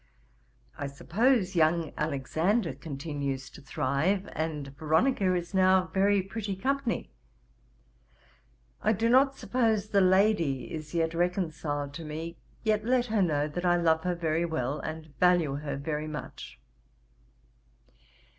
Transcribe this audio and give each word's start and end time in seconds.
I 0.79 0.87
suppose 0.87 1.55
young 1.55 1.93
Alexander 1.95 2.73
continues 2.73 3.51
to 3.51 3.61
thrive, 3.61 4.27
and 4.33 4.75
Veronica 4.75 5.35
is 5.35 5.53
now 5.53 5.91
very 5.93 6.23
pretty 6.23 6.55
company. 6.55 7.11
I 8.81 8.93
do 8.93 9.09
not 9.09 9.35
suppose 9.37 9.89
the 9.89 10.01
lady 10.01 10.73
is 10.73 10.95
yet 10.95 11.13
reconciled 11.13 11.93
to 11.93 12.03
me, 12.03 12.39
yet 12.63 12.83
let 12.83 13.05
her 13.13 13.21
know 13.21 13.47
that 13.49 13.63
I 13.63 13.77
love 13.77 14.01
her 14.03 14.15
very 14.15 14.43
well, 14.43 14.79
and 14.79 15.13
value 15.19 15.57
her 15.57 15.77
very 15.77 16.07
much. 16.07 16.59